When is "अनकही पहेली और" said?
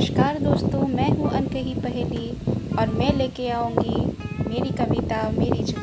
1.30-2.90